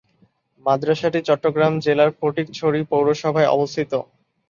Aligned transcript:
মাদ্রাসাটি 0.65 1.19
চট্টগ্রাম 1.27 1.73
জেলার 1.85 2.09
ফটিকছড়ি 2.19 2.79
পৌরসভায় 2.91 3.51
অবস্থিত। 3.55 3.91